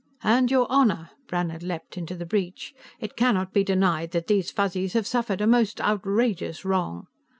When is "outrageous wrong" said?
5.79-7.05